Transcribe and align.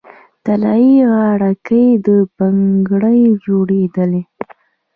طلايي 0.45 0.95
غاړکۍ 1.13 1.87
او 2.05 2.17
بنګړي 2.37 3.19
جوړیدل 3.45 4.11